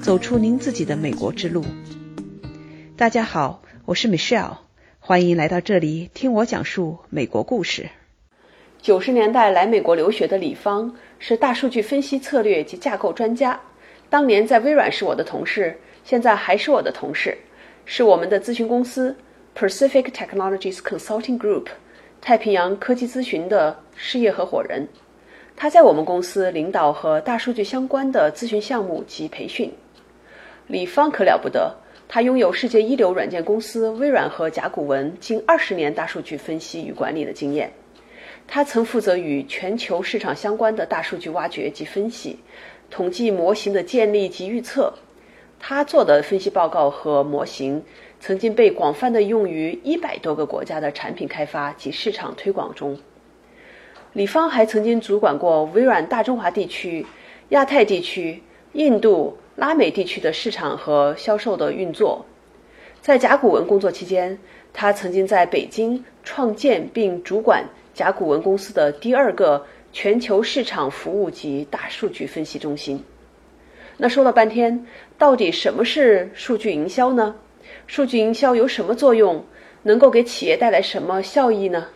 [0.00, 1.64] 走出您自己的美国之路。
[2.96, 4.58] 大家好，我是 Michelle，
[4.98, 7.88] 欢迎来到这里听我讲述美国故事。
[8.82, 13.60] 九十年代来美国留学的李芳是大数据分析策略及架构专家，
[14.08, 17.36] 当年在微软是我的同事，现在还是我的同事，
[17.84, 19.14] 是我们的咨询公司
[19.54, 21.66] Pacific Technologies Consulting Group
[22.20, 24.88] 太平洋科技咨询的事业合伙人。
[25.62, 29.70] 他在我们公司领导和大数据相关的咨询项目及培训。
[30.68, 31.74] 李芳可了不得，
[32.08, 37.70] 他拥有世界一流软件公司微软和甲骨文近二十年大数据分析与管理的经验。
[38.48, 42.38] 他曾负责与全球市场相关的大数据挖掘及分析、
[42.88, 44.94] 统计模型的建立及预测。
[45.58, 47.84] 他做的分析报告和模型
[48.18, 52.98] 曾经被广泛的用于一百多个国家的产品开发及市场推广中。
[54.12, 57.06] 李芳还曾经主管过微软大中华地区、
[57.50, 62.26] 亚太地区、印度、拉美地区的市场和销售的运作。
[63.00, 64.36] 在甲骨文工作期间，
[64.72, 73.04] 他曾经在北京创建并主管甲骨文公司的第二个全球市场服务及大数据分析中心。
[73.96, 74.86] 那说了半天，
[75.18, 77.36] 到底什么是数据营销呢？
[77.86, 79.44] 数据营销有什么作用？
[79.84, 81.86] 能够给企业带来什么效益呢？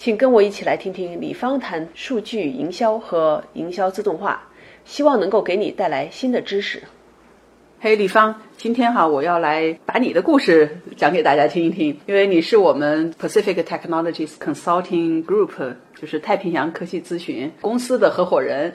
[0.00, 4.48] 请跟我一起来听听李芳谈数据营销和营销自动化，
[4.82, 6.82] 希望能够给你带来新的知识。
[7.80, 18.72] 嘿，李芳，今天哈，我要来把你的故事讲给大家听一听，因为你是我们 Pacific Technologies Consulting Group，就是太平洋科技咨询公司的合伙人。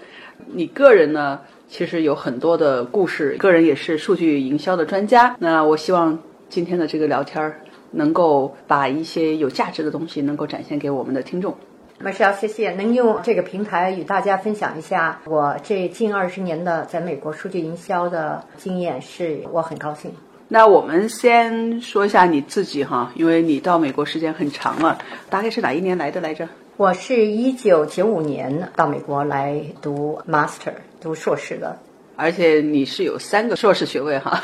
[0.54, 5.36] 你个人呢，其实有很多的故事，个人也是数据营销的专家。
[5.39, 7.62] 那我希望今天的这个聊天儿。
[7.96, 11.56] 能够把一些有价值的东西能够展现给我们的听众。
[11.98, 20.11] 马少，谢谢，能用这个平台与大家分享一下我这近二十年的在美国数据营销的经验，是我很高兴。
[20.50, 26.48] 那我们先说一下你自己哈，因为你到美国时间很长了，大概是哪一年来的来着？
[26.78, 31.80] 我是一九九五年到美国来读 master，读硕士的。
[32.15, 34.42] 而且你是有三个硕士学位哈，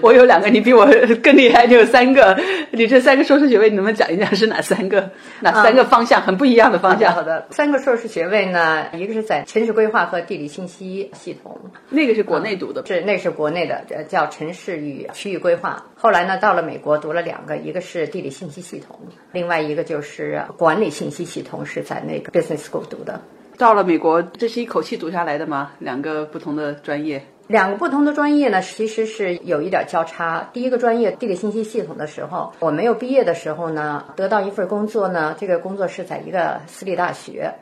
[0.00, 0.86] 我有两个，你比我
[1.22, 2.38] 更厉害，你有三个。
[2.70, 5.10] 你这三个硕士学位，你能不能讲一讲是哪三个？
[5.40, 6.20] 哪三个方向？
[6.22, 7.12] 很不一样的方向。
[7.12, 11.58] 好的，三个硕士学位呢，一个是在城市规划和地理信息系统，
[11.90, 15.84] 那个是国内读的，是那是国内的，叫城市与区域规划。
[15.96, 18.98] 后来呢，到了美国读了两个，一个是地理信息系统，
[19.32, 23.20] 另外一个就是管理信息系统，是在那个 Business School 读的。
[23.56, 25.70] 到了美国，这是一口气读下来的吗？
[25.78, 30.48] 两个不同的专业，两个不同的专业呢，其实是有一点交叉。
[30.52, 37.54] 第一个专业地理信息系统的时候，我没有毕业的时候呢，得到一份工作呢，这个工作是在一个私立大学，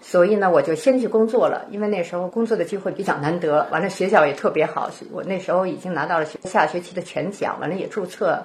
[0.00, 8.40] 所以呢，我就先去工作了，因为那时候工作的机会比较难得，完了学校也特别好，我那时候已经拿到了下学期的全奖，完了也注册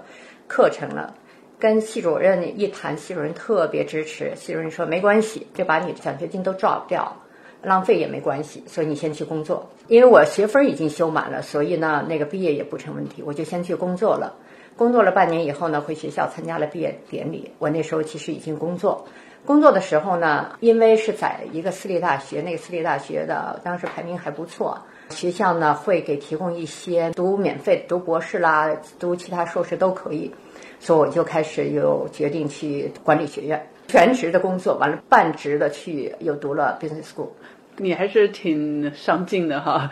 [0.47, 1.13] 课程了。
[1.59, 4.33] 跟系主任一谈，系主任特别支持。
[4.35, 7.13] 系主任说：“没关系，就把你的奖学金都 drop 掉，
[7.61, 8.63] 浪费也没关系。
[8.65, 13.21] 所以你先去工作，因为我学分已经修满了，所以呢，那个毕业也不成问题。
[13.21, 14.33] 我就先去工作了。
[14.77, 17.51] 工作了半年以后呢，回学校参加了毕业典礼。
[17.59, 19.05] 我那时候其实已经工作。
[19.45, 30.31] 工作的时候呢，因为是在一个私立大学，那个私立大学的当时排名还不错，学校呢会给提供一些读免费读博士啦，读其他硕士都可以。”
[30.81, 37.27] 所以我就开始又决定去管理学院，全职的工作，完了半职的去又读了 business school。
[37.75, 39.89] 你还是挺上进的哈，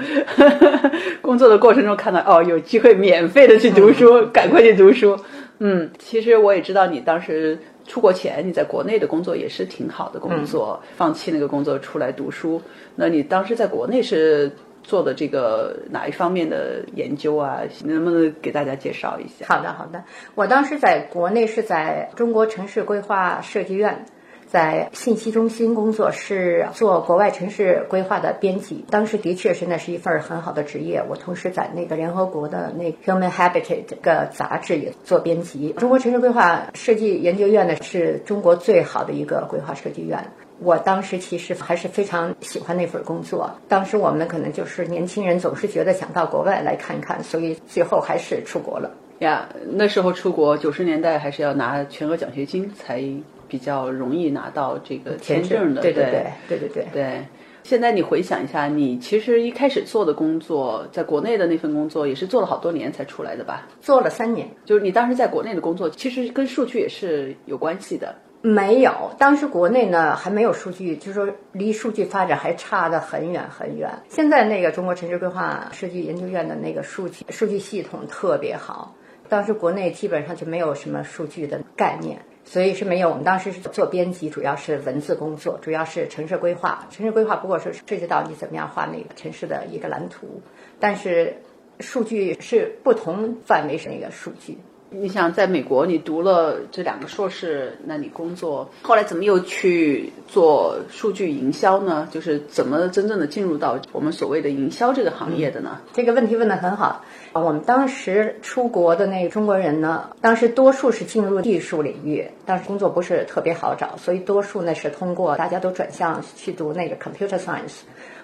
[1.22, 5.20] 工作的过程中看到哦有机会免费的去读书，赶快去读书。
[5.60, 12.62] 嗯，其实我也知道你当时出国前你在国内的工作也是挺好的工作，放弃那个工作出来读书。
[12.96, 14.50] 那你当时在国内是？
[14.88, 17.60] 做的这个哪一方面的研究啊？
[17.84, 19.46] 能不能给大家介绍一下？
[19.46, 20.02] 好的，好的。
[20.34, 24.06] 我当时在国内是在中国城市规划设计院，
[24.48, 28.86] 在信息中心工作，是做国外城市规划的编辑。
[28.90, 31.04] 当时的确是那是一份很好的职业。
[31.10, 35.74] 我同时在那个联合国的那 Human Habitat 个杂志也做编辑。
[35.78, 40.32] 中国城市规划设计研究院呢，是中国最好的一个规划设计院。
[40.60, 43.52] 我当时其实还是非常喜欢那份工作。
[43.68, 48.90] 当时我们可能就是年轻人，总是觉得想到国外来看看，所以最后还是出国了。
[49.20, 53.04] 呀，那时候出国，九十年代还是要拿全额奖学金才
[53.48, 55.82] 比较容易拿到这个签证的。
[55.82, 56.88] 对对对对对对。
[56.94, 57.26] 对，
[57.64, 63.68] 现在你回想一下，你其实一开始做的工作，在国内的那份工作，也是做了好多年才出来的吧？
[63.82, 64.48] 做了三年。
[64.66, 68.16] 就是你当时在国内的工作，其实跟数据也是有关系的。
[68.42, 73.92] 没有，当时国内呢还没有数据，就是说离数据发展还差得很远很远。
[74.08, 78.96] 现在那个中国城市规划设计研究院的那个数据数据系统特别好，
[79.30, 83.10] 当时国内基本上就没有什么数据的概念，所以是没有。
[83.10, 86.88] 我们当时是做编辑，主要是文字工作，主要是城市规划。
[86.90, 90.42] 城市规划不过是涉及到你怎么样画那个城市的一个蓝图，
[90.80, 91.38] 但是
[91.80, 94.58] 数据是不同范围是那个数据。
[94.90, 102.08] 你想在美国，你读了这两个硕士，那你工作后来怎么又去做数据营销呢？
[102.10, 105.82] 就是怎么真正的进入到我们所谓的营销这个行业的呢？
[105.92, 107.04] 这个问题问得很好。
[107.34, 117.82] 我们当时出国的那个中国人呢，当时多数是进入技术领域，但是工作不是特别好找，所以多数呢是通过大家都转向去读那个 computer science。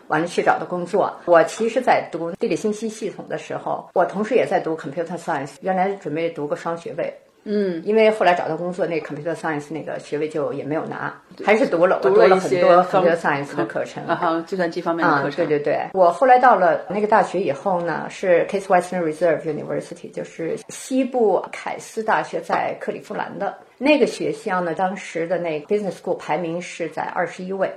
[0.08, 1.14] 完了去找的工作。
[1.26, 5.52] 我其实，在读地理信息系统的时候，我同时也在读 computer science。
[5.62, 7.14] 原来准备读个双学位，
[7.46, 11.14] 嗯，因为后来找到工作，那 computer science 那个学位就也没有拿，
[11.44, 15.46] 还是读了，读了很多 computer science 的课程，啊哈，计算机方面的课程。
[15.46, 27.72] 对对对，我后来到了那个大学以后呢，是 Case Western Reserve University，就是西部凯斯大学，在克利夫兰的那个学校呢，当时的那个 business school 排名是在二十一位。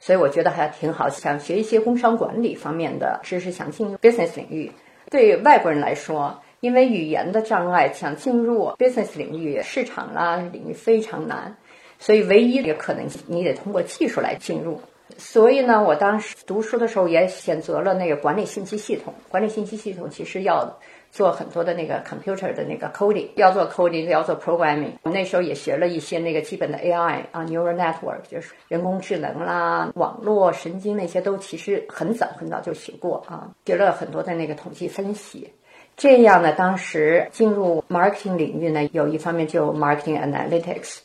[0.00, 4.72] 所以我觉得还挺好，想学一些工商管理方面的知识，想进入 business 领域。
[5.10, 11.56] 对外国人来说，因为语言的障碍，想进入 business 领域、市场啦领域非常难。
[11.98, 14.80] 所以唯一的可能性，你得通过技术来进入。
[15.20, 19.14] 所以呢，我当时读书的时候也选择了那个管理信息系统。
[19.28, 20.76] 管理信息系统其实要。
[21.12, 24.92] 做很多的那个 computer 的那个 coding，要做 coding，要做 programming。
[25.02, 35.52] 我那时候也学了一些那个基本的 AI 啊，neural network，就是人工智能啦、网络神经那些都其实很早很早就学过啊，学了很多的那个统计分析。
[35.96, 40.98] 这样呢，当时进入 marketing 领域呢，有一方面就 marketing analytics，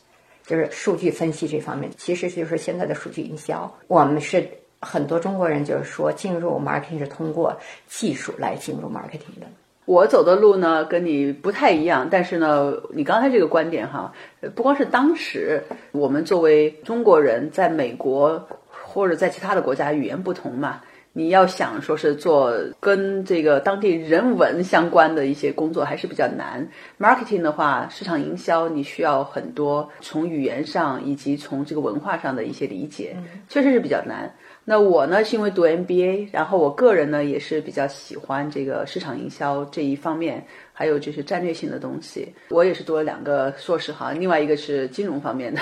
[0.46, 3.70] 就是数据分析这方面，其实就是现在的数据营销。
[3.88, 4.48] 我们是
[4.80, 7.58] 很多中国人就是说进入 marketing 是通过
[7.88, 9.48] 技术来进入 marketing 的。
[9.86, 14.12] 我走的路呢，跟你不太一样，但是呢，你刚才这个观点哈，
[14.56, 20.82] 不光是当时我们作为中国人在美国或者在其他的国家语言不同嘛，
[21.18, 26.68] 你要想说是做跟这个当地人文相关的一些工作还是比较难。
[27.00, 33.16] Marketing 的话，市场营销你需要很多从语言上以及从这个文化上的一些理解，
[33.48, 34.30] 确实是比较难。
[34.66, 40.46] 那我呢是因为读 MBA，然后我个人呢也是比较喜欢这个市场营销这一方面，
[40.78, 42.28] 还有就是战略性的东西。
[42.50, 45.62] 我也是读了两个硕士哈，另外一个是金融方面的。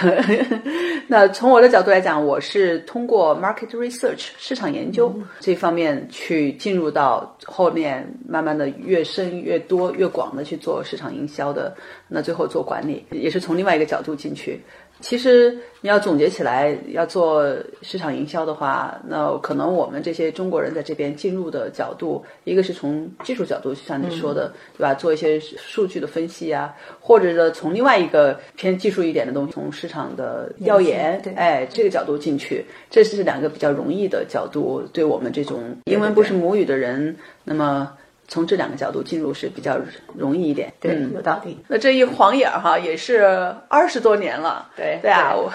[1.08, 11.76] 那从我的角度来讲，我是通过 market research 市场研究这方面去进入到后面，慢慢的越深越多越广的去做市场营销的。
[12.08, 14.60] 那最后做管理也是从另外一个角度进去。
[15.04, 17.46] 其实你要总结起来，要做
[17.82, 24.94] 市场营销的话，那可能我们这些中国人在这边进入的角度，一个是从技术角度，像你说的，对吧？
[24.94, 37.14] 做一些数据的分析啊，或者呢，从另外一个偏技术一点的东西，从市场的调研，哎，这个角度进去，这是两个比较容易的角度，对我们这种英文不是母语的人，
[37.44, 37.92] 那么。
[38.34, 39.78] 从这两个角度进入是比较
[40.18, 41.56] 容易一点，对，有道理。
[41.68, 45.52] 那这一晃眼哈，也是二十多年了，对对啊，我，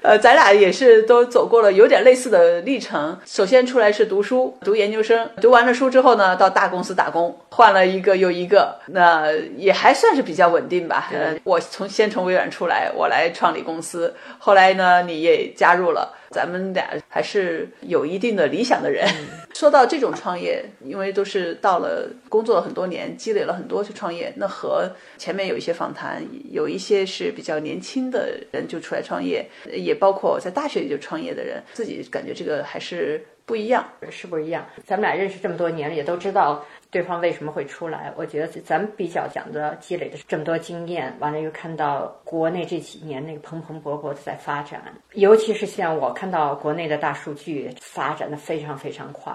[0.00, 3.18] 呃，咱俩也是都走过了有点类似的历程。
[3.26, 11.08] 首先出来是读书，读研究生，读完了书之后呢，到大公司打工，换了一个又一个，那也还算是比较稳定吧。
[11.12, 16.14] 呃，我从先从微软出来，我来创立公司，后来呢，你也加入了。
[16.30, 19.06] 咱们俩还是有一定的理想的人。
[19.52, 24.32] 说到这种创业，因为都是到了工作了很多年，积累了很多去创业。
[24.36, 34.64] 那和前面有一些访谈，有一些是比较年轻的人就出来创业，也包括在大学里就创业的人，自己感觉这个还是不一样，是不一样。
[34.86, 36.64] 咱们俩认识这么多年了，也都知道。
[36.90, 38.12] 对方为什么会出来？
[38.16, 44.82] 我觉得咱们比较讲的积累的这么多经验，完了又看到国内这几年那个蓬蓬勃勃的在发展，
[45.12, 49.32] 尤其是像我看到国内的大数据发展的非常非常快，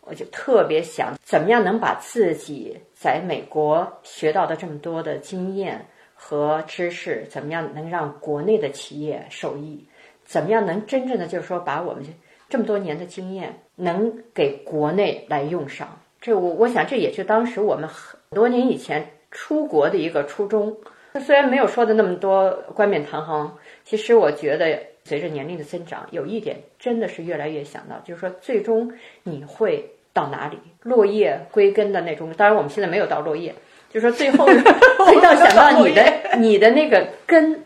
[0.00, 9.86] 我就特别想怎么样能把自己在美国学到的这么多的经验和知识，怎么样能让国内的企业受益？
[10.24, 12.02] 怎么样能真正的就是说把我们
[12.48, 16.00] 这么多年的经验能给国内来用上？
[16.28, 20.76] 这我我想这也是当时我们很多年以前出国的一个初衷。
[21.24, 28.92] 虽然没有说的那么多冠冕堂皇，其实我觉得随着年龄的增长，有一点真的是越来越想到，就是说最终
[29.22, 32.30] 你会到哪里，落叶归根的那种。
[32.34, 33.54] 当然我们现在没有到落叶，
[33.88, 34.44] 就是说最后
[35.08, 37.64] 最到想到你的你的那个根，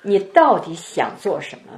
[0.00, 1.74] 你到底想做什么？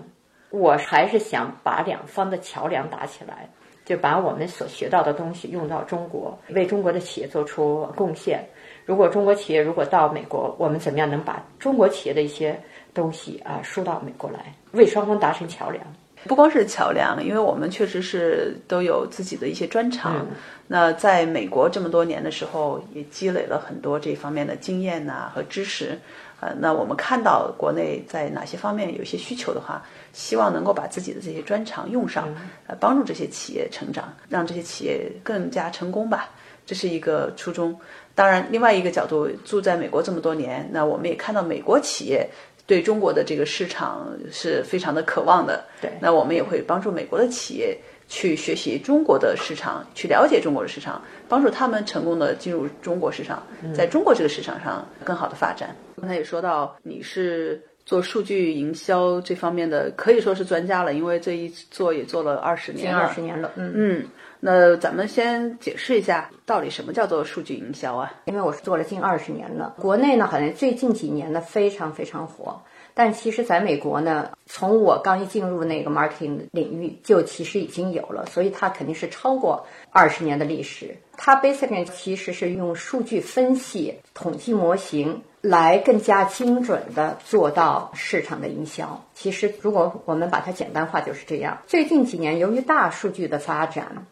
[0.50, 3.50] 我还是想把两方的桥梁打起来，
[3.84, 8.44] 就把我们所学到的东西用到中国，为中国的企业做出贡献。
[8.86, 12.58] 如果中国企业如果到美国，我们怎么样能把中国企业的一些
[12.92, 15.84] 东西啊输到美国来，为双方达成桥梁？
[16.24, 20.26] 不光是桥梁，因为我们确实是都有自己的一些专长。
[20.66, 25.98] 那在美国这么多年的时候，也积累了很多这方面的经验呐和知识。
[26.40, 32.34] 呃，那我们看到国内在哪些方面有一些需求的话，希望能够把自己的这些专长用上，
[32.66, 36.30] 呃，帮助这些企业成长，让这些企业更加成功吧。
[36.64, 37.78] 这是一个初衷。
[38.14, 42.28] 当然，另外一个角度，住在美国这么多年，那我们也看到美国企业
[42.70, 45.64] 对中国的这个市场是非常的渴望的。
[45.82, 53.42] 对，那我们也会帮助美国的企业去学习中国的市场，去了解中国的市场，帮助他们成功的进入中国市场，
[53.74, 55.74] 在中国这个市场上更好的发展。
[56.00, 63.00] 刚才也说到，你是做数据营销这方面的，可以说是专家了，因为这一做也做了二十年了。
[63.00, 64.04] 二十年了，嗯嗯。
[64.40, 68.12] 那咱们先解释一下，到底什么叫做数据营销啊？
[68.24, 72.62] 因为我是做了近二十年了，国内呢好像最近几年呢非常非常火，
[72.94, 80.96] 但其实在美国呢，从我刚一进入那个 marketing 领域，就其实已经有了，所以它肯定是超过二十年的历史。
[81.16, 85.22] 它 basically 其实是用数据分析、统计模型。
[85.42, 89.02] 来更加精准的做到市场的营销。
[89.14, 91.56] 其实，如果我们把它简单化，就是这样。
[91.66, 94.06] 最近几年，由于大数据的发展，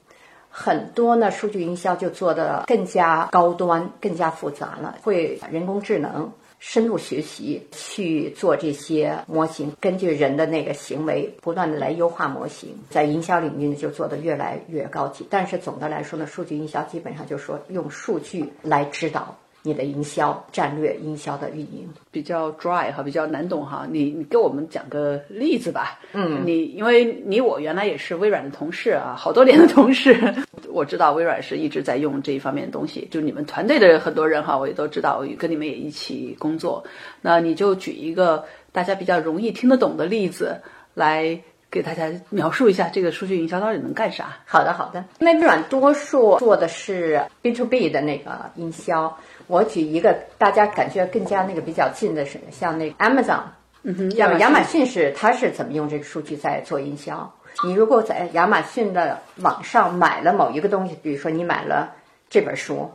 [0.60, 4.98] 很多呢数据营销就做的更加高端、更加复杂了。
[5.04, 12.76] 会人工智能、深度学习去做这些模型，根据人的那个行为，不断的来优化模型。
[12.90, 15.24] 在营销领域呢，就做的越来越高级。
[15.30, 19.36] 但是总的来说呢，数据营销基本上就是说用数据来指导。
[19.62, 23.86] 你的营销战略、营销的运营比较 dry 哈，比较难懂哈。
[23.90, 25.98] 你你给我们讲个例子吧。
[26.12, 30.16] 嗯，你因为你我原来也是微软的同事啊，好多年的同事，
[30.70, 33.06] 我知道微软是一直在用这一方面的东西。
[33.10, 36.82] 就你们团队的很多人哈，我也都知道，跟你们也一起工作。
[37.20, 40.56] 那你就举一个大家比较容易听得懂的例子
[40.94, 41.38] 来
[41.70, 44.38] 给大家描述一下这个数据营销到底能干啥？
[44.46, 45.04] 好的，好的。
[45.18, 49.14] 因为微软多数做的是 B to B 的那个营销。
[49.48, 53.40] 我举一个大家感觉更加那个比较近的是，像那个 Amazon，
[53.82, 57.28] 嗯哼，亚马逊是它是怎么用这个数据在做营销？
[57.64, 61.92] 你如果在亚马逊的网上买了某一个东西，比如说你买了
[62.30, 62.88] 这本书。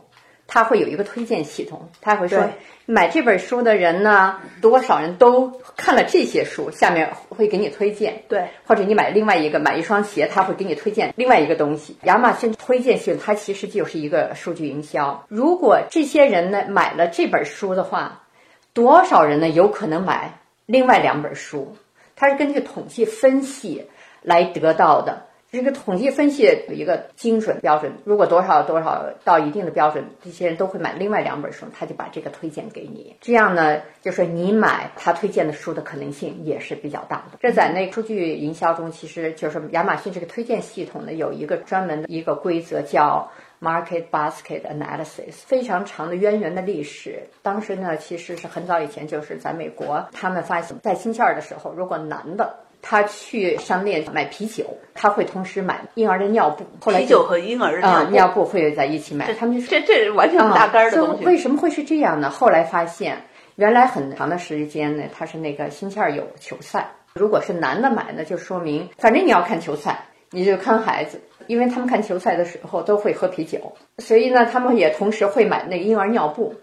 [0.46, 2.50] 他会有一个推荐系统，他会说
[2.86, 8.22] 买这本书的人呢，多少人都看了这些书，下面会给你推荐。
[8.28, 11.96] 对，或者你买另外一个买一双鞋，他会给你推荐另外一个东西。
[12.02, 15.24] 亚马逊推荐系统它其实就是一个数据营销。
[15.28, 18.22] 如果这些人呢买了这本书的话，
[18.72, 21.76] 多少人呢有可能买另外两本书？
[22.16, 23.86] 它是根据统计分析
[24.22, 25.26] 来得到的。
[25.54, 33.14] 这个统计分析有一个精准标准，如果多少多少到一定的标准，这些人都会买另外两本书，他就把这个推荐给你。
[33.20, 37.38] 这样呢，就是你买他推荐的书的可能性也是比较大的。
[37.40, 43.30] 这在那数据营销中，其实就是亚马逊这个推荐系统呢，有一个专门的一个规则叫
[43.60, 47.22] Market Basket Analysis，非常长的渊源的历史。
[47.42, 52.56] 当时呢，其实是很早以前，就是在美国，他们发现，在星期二的时候，如果男的。
[52.86, 56.66] 他去商店买啤酒，他会同时买婴儿的尿布。
[56.78, 59.32] 后来啤酒和婴儿的尿布会在一起买。
[59.32, 61.24] 他们就这这完全不搭干的东西。
[61.24, 62.28] 为什么会是这样呢？
[62.28, 63.22] 后来发现，
[63.56, 66.90] 原来很长的时间呢，他是那个星期二有球赛。
[67.14, 76.54] 如果是男的买呢，就说明反正你要看球赛，你就看孩子，因为他们看球赛的时候都会喝啤酒，所以呢，他们也同时会买那个婴儿尿布。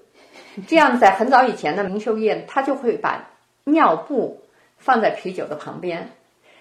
[0.67, 3.29] 这样在很早以前的零售业，他就会把
[3.63, 4.37] 尿布。
[4.81, 6.09] 放在啤酒的旁边，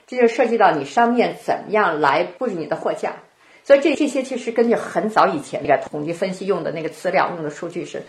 [0.06, 3.14] 这就涉及到你商店怎么样来布置你的货架。
[3.64, 8.02] 所以这这些其实根据很早以前那个统计分析用的那个资料用的数据是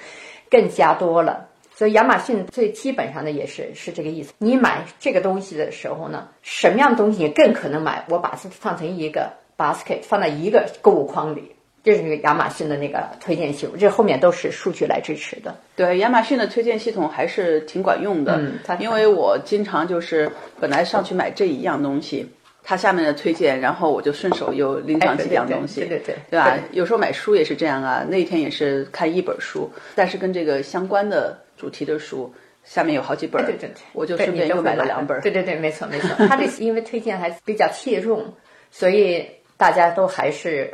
[0.50, 1.48] 更加多了。
[1.74, 4.34] 所以亚马逊最基本上的也是是这个意思。
[4.38, 8.06] 你买这个东西的时候呢，什么样的东西你更可能买？
[8.10, 11.56] 我把它放成一个 basket，放在一个购物筐里。
[11.84, 15.56] 这是亚马逊的那个推荐系统，这后面都是数据来支持的。
[15.76, 18.36] 对，亚马逊的推荐系统还是挺管用的。
[18.38, 22.30] 嗯，因为我经常就是本来上去买这一样东西，
[22.62, 26.56] 它下面的推荐，然后我就顺手又拎上几样东西，对对对，对吧？
[26.72, 32.32] 有时候买书也是这样啊，那天也是看一本书，但是跟这个相关的主题的书
[32.64, 35.20] 下面有好几本，对对对，我就顺便又买了两本。
[35.22, 38.32] 对对对，没错没错，它这因为推荐还比较切中，
[38.70, 39.26] 所以
[39.58, 40.72] 大家都还是。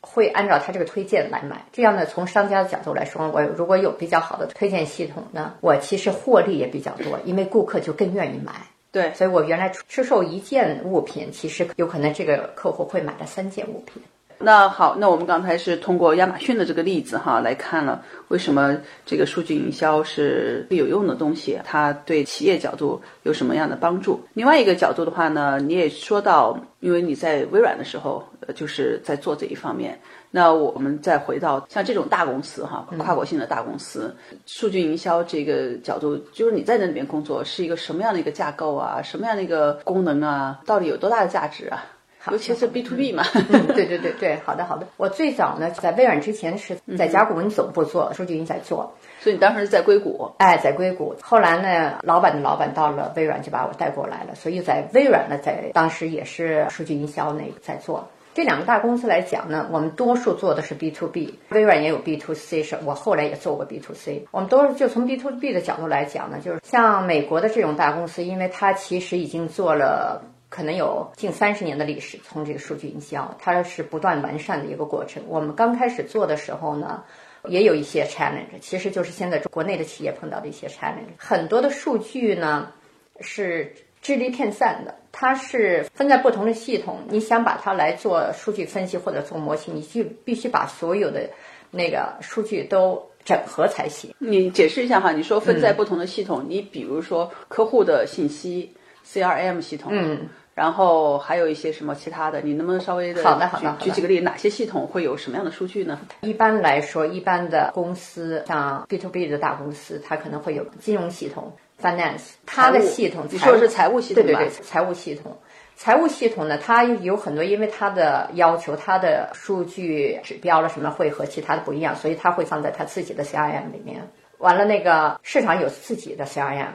[0.00, 1.64] 会按照他这个推荐来买。
[1.72, 8.52] 这样呢，从商家的角度来说，我如果有比较好的推荐系统呢，我其实获利也比较多，因为顾客就更愿意买。
[8.92, 14.02] 对，所以我原来出售一件物品，其实有可能这个客户会买了三件物品。
[14.42, 24.18] 那好，那我们刚才是通过亚马逊的这个例子哈来看了为什么这个数据营销是最有用的东西，它对企业角度有什么样的帮助？
[24.32, 29.98] 另外一个角度的话呢，你也说到，因为你在微软的时候，就是在做这一方面。
[30.30, 34.14] 那我们再回到像这种大公司哈，跨国性的大公司，
[34.46, 41.84] 数据营销这个角度，就是你在那里面工作是一个什么样的一个架构啊，什么样的一个功能啊，到底有多大的价值啊？
[42.30, 43.24] 尤其是 B to B 嘛，
[43.74, 44.86] 对对对对，好的好的。
[44.98, 51.16] 我最早呢，在微软之前是在甲骨文总部做数据营销做，所以你当时是在硅谷，哎，在硅谷。
[51.22, 54.34] 后来呢，老板的老板到了微软，就把我带过来了。
[54.34, 58.06] 所以在微软呢，在当时也是数据营销那个在做。
[58.32, 64.24] 这两个大公司来讲呢，我们多数做的是 B to B，微软也有 B to C，是我后来也做过 B to C。
[64.30, 70.22] 我们都是就从 B to B 的角度来讲呢，就是像美国的这种大公司，因为它其实已经做了。
[70.50, 75.22] 可能有近三十年的历史，从这个数据营销，它是不断完善的一个过程。
[75.28, 77.04] 我们刚开始做的时候呢，
[77.44, 81.14] 也有一些 challenge，其实就是现在国内的企业碰到的一些 challenge。
[81.16, 82.72] 很多的数据呢
[83.20, 86.98] 是支离片散的，它是分在不同的系统。
[87.08, 91.30] 你想把它来做数据分析或者做模型，你就必须把所有的
[91.70, 94.12] 那个数据都整合才行。
[94.18, 98.74] 你解释一下哈，你说分在不同的系统，你比如说客户的信息
[99.06, 100.28] CRM 系统，嗯。
[100.60, 105.98] 然后还有一些什么其他的，你能不能稍微的好的好的举几个例，哪些系统会有什么样的数据呢？
[106.20, 111.50] 一般来说，一般的公司像 B to B 的大公司，它可能会有金融系统
[111.80, 115.34] （finance），它的系统你说的是财务系统对对对，财务系统。
[115.76, 124.06] 财务系统呢，它有很多，因为它的要求，它的数据指标了什么会和其他的不一样，所以它会放在它自己的 CRM 里面。
[124.36, 126.66] 完了，那个市场有自己的 CRM。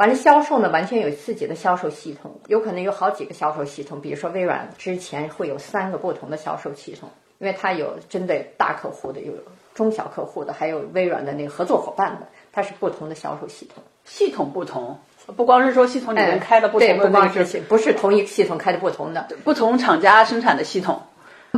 [0.00, 4.00] 完了，销售呢完全有自己的销售系统，有可能有好几个销售系统。
[4.00, 9.34] 比如说微软之前会有三个不同的销售系统，因为它有针对大客户的，有
[9.74, 13.84] 中小客户的，还有微软的那个合作伙伴的，它是不同的销售系统。
[14.06, 14.98] 系统不同，
[15.36, 21.02] 不光是说系统里面开的不同的，不光是不是同一个系统开的不同的，不同厂家生产的系统，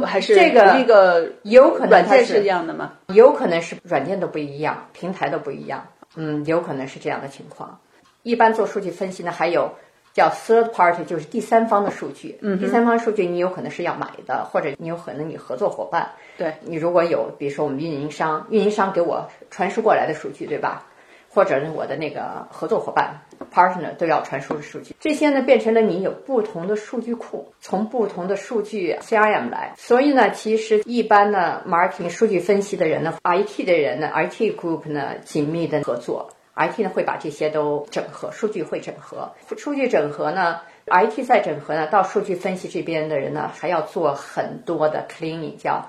[0.05, 2.95] 还是这个一个有可能软件是一样的吗？
[3.15, 7.79] 有可能是软件都不一样，平台都不一样，嗯，有可能是这样的情况。
[8.23, 9.71] 一般做数据分析呢，还有
[10.13, 12.39] 叫 third party，就是第三方的数据。
[12.43, 16.11] 嗯，第三方数据你有可能是要买的，或者你有可能你合作伙伴。
[16.37, 20.87] 对，你如果有，比如说我们运营商，运营商给我传输过来的数据，对吧？
[21.35, 23.19] 或者呢，我的那个合作伙伴
[23.51, 29.73] partner 都要传输的数据，这些呢变成了你有不同的数据库，从不同的数据 CRM 来。
[29.79, 36.29] 所以呢，其实一般呢，marketing 数据分析的人呢，IT 的人呢，IT group 呢紧密的合作。
[36.55, 45.89] IT 呢会把这些都整合，数据会整合，数据整合呢，IT 在整合呢，到数据分析这边的人呢还要做很多的 cleaning，叫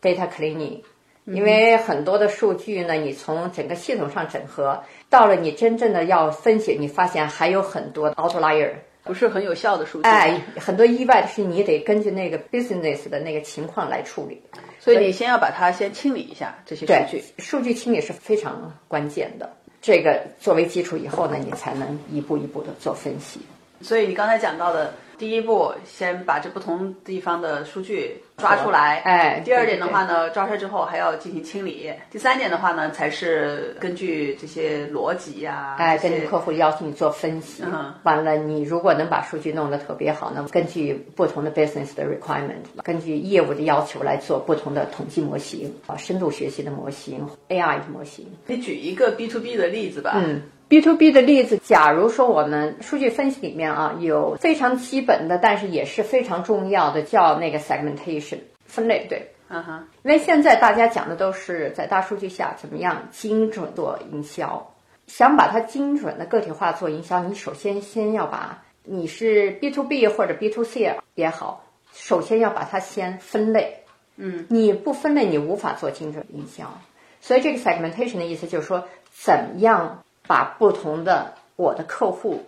[0.00, 0.80] data cleaning，
[1.24, 8.70] 因为很多的数据呢，你从整个系统上整合，到了你真正的要分析，你发现还有很多 outlier，
[9.02, 14.40] 不是很有效的数据，哎，很多意外的是你得根据那个 business 的那个情况来处理，
[14.78, 19.50] 所以你先要把它先清理一下这些数据，数据清理是非常关键的。
[19.84, 23.40] 这个作为基础以后呢，你才能一步一步的做分析。
[23.82, 24.94] 所以你刚才讲到的。
[25.18, 28.98] 第一步，先把这不同地方的数据抓出来。
[29.00, 31.92] 哎，第二点的话呢，抓出来之后还要进行清理。
[32.10, 37.62] 第三点的话呢，才是根据这些逻辑呀，哎，根据客户要求你做分析。
[37.64, 48.26] 嗯，完了，你如果能把数据弄得特别好，那么根据不同的 business 的 requirement，根据业务的要求来做不同的统计模型啊，深度学习的模型，AI 的模型。
[48.46, 50.12] 你举一个 B to B 的例子吧。
[50.16, 50.42] 嗯。
[50.66, 64.72] B to B 的例子，假如说我们数据分析里面啊，有非常基本的，但是也是非常重要的，叫那个 segmentation 分类，对，嗯哼，因为现在大家讲的都是在大数据下怎么样精准做营销，
[65.06, 73.80] 想把它精准的个体化做营销，你首先先要把你是 B to B 或者 B to C 也好，首先要把它先分类，
[74.16, 76.80] 嗯，你不分类，你无法做精准营销，
[77.20, 80.03] 所以这个 segmentation 的意思就是说，怎么样？
[80.26, 82.42] 把不同的我的客户，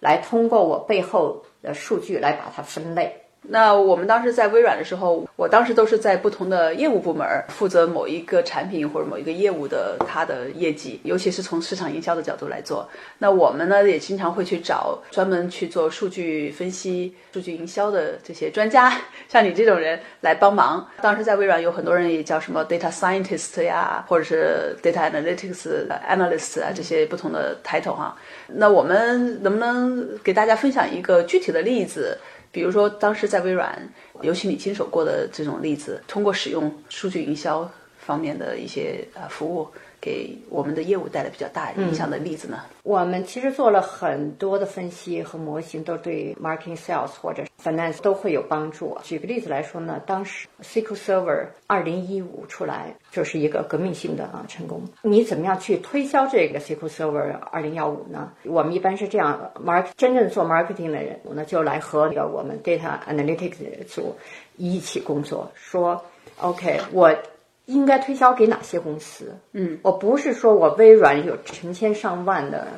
[0.00, 12.88] 来通过我背后的数据来把它分类，那我们当时在微软的时候，我当时都是在不同的业务部门负责某一个产品或者某一个业务的它的业绩，尤其是从市场营销的角度来做。
[13.18, 18.92] 那我们呢也经常会去找专门去做数据分析、数据营销的这些专家，
[19.28, 20.86] 像你这种人来帮忙。
[21.02, 28.16] 当时在微软有很多人也叫什么 data scientist 呀，或者是 data analytics analyst 啊这些不同的 title 哈。
[28.46, 32.16] 那我们能不能给大家分享一个具体的例子？
[32.52, 33.76] 比如说，当时在微软，
[34.20, 39.66] 尤其你经手过的这种例子，通过使用数据营销方面的一些呃服务。
[40.02, 42.64] 给我们的业务带来比较大影响的例子呢？
[42.82, 48.98] 我们其实做了很多的分析和模型，都对 marketing sales 或者 finance 都会有帮助。
[49.04, 54.82] 举个例子来说呢，当时 SQL Server 二零一五出来就是一个革命性的啊成功。
[55.02, 58.32] 你怎么样去推销这个 SQL Server 二零幺五呢？
[58.42, 64.16] 我们一般是这样，mark 真正做 marketing 的人，那就来和那个我们 data analytics 组
[64.56, 66.04] 一起工作，说
[66.38, 67.16] OK 我。
[67.66, 69.38] 应该推销给哪些公司？
[69.52, 72.68] 嗯，我不是说我微软有成千上万的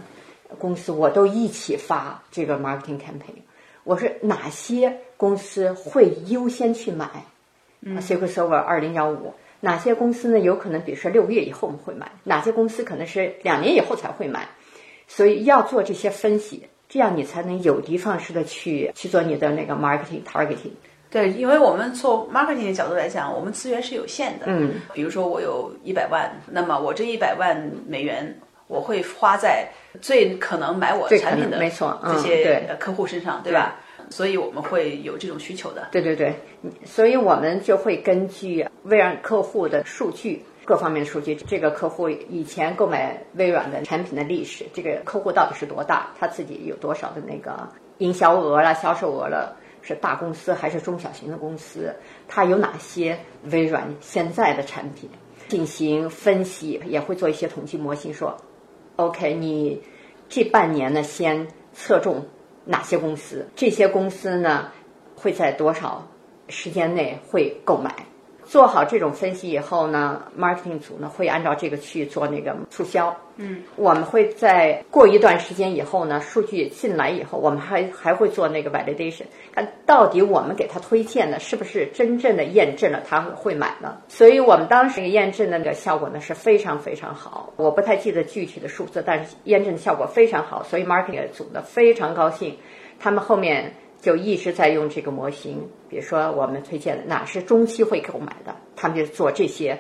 [0.59, 3.43] 公司，我都一起发这个 marketing campaign。
[3.85, 7.09] 我是哪些公司会优先去买
[7.81, 9.35] 嗯 SQL Server 二零幺五？
[9.61, 10.39] 哪些公司呢？
[10.39, 14.49] 有可能比如说六个月以后我们会买，哪些公司可能是两年以后才会买？
[15.09, 20.73] 所以要做这些分析，这样你才能有的放矢的去去做你的那个 marketing targeting。
[21.15, 24.47] 对，因为我们从 marketing 的角度来讲，我们资源是有限的。
[24.49, 29.69] 嗯，比如说我有一百万，那么我这一百万美元，我会花在
[30.01, 33.77] 最可能买我产品的没错这些客户身上，对吧？
[34.11, 35.87] 所以我们会有这种需求的。
[35.93, 36.35] 对对对，
[36.85, 49.57] 所以我们就会根据微软客户的数据，各方面的数据，这个客户以前购买微软的产品的历史，这个客户到底是多大，他自己有多少的那个营销额了、销售额了。
[49.87, 51.95] 是大公司还是中小型的公司？
[52.27, 53.19] 它有哪些
[53.51, 55.11] 微软现在的产品？
[55.47, 58.35] 进行分析，也会做一些统计模型，说
[58.97, 59.83] ，OK，你
[60.27, 62.25] 这半年呢，先侧重
[62.65, 63.47] 哪些公司？
[63.55, 64.73] 这些公司呢，
[65.15, 66.09] 会在多少
[66.49, 68.04] 时间内会购买？
[68.47, 73.15] 做好这种分析以后呢，marketing 组呢会按照这个去做那个促销。
[73.37, 83.97] 嗯，我们会在过一段时间以后呢，数据进来以后，我们还还会做那个 validation，看到底我们给他推荐的是不是真正的验证了他会买呢。
[84.07, 87.53] 所以我们当时验证的那个效果呢是非常非常好。
[87.57, 92.57] 我不太记得具体的数字，但是验证的效果非常好，所以 marketing 组呢非常高兴。
[93.01, 93.75] 他们后面。
[94.05, 99.79] 就一直在用这个模型，比如说我们推荐的哪是中期会购买的，他们就做这些，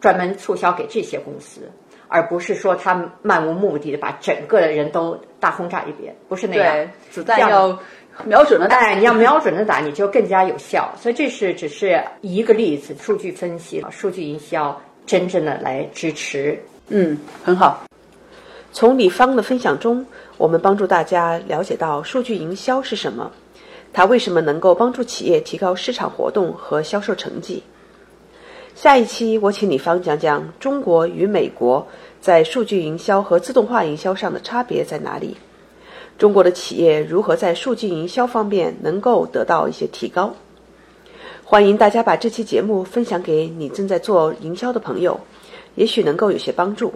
[0.00, 1.68] 专门促销给这些公司，
[2.06, 6.88] 而不是说他漫无目的的把整个的人都大轰炸一遍，不是那样。
[7.10, 7.76] 子弹要
[8.24, 10.94] 瞄准的打，你要瞄准的打，你就更加有效。
[10.96, 16.56] 所以这是只是一个例子，数据分析、数据营销真正的来支持。
[16.88, 17.82] 嗯，很好。
[18.72, 20.06] 从李芳的分享中，
[20.38, 23.32] 我们帮助大家了解到数据营销是什么。
[23.96, 27.62] 它为什么能够帮助企业提高市场活动和销售成绩？
[28.74, 31.88] 下一期我请李芳讲讲中国与美国
[32.20, 35.38] 在数据营销和自动化营销上的差别在哪里？
[36.18, 40.34] 中国的企业如何在数据营销方面能够得到一些提高？
[41.42, 45.20] 欢迎大家把这期节目分享给你正在做营销的朋友，
[45.74, 46.92] 也许能够有些帮助。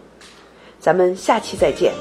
[0.79, 1.95] 咱们下期再见。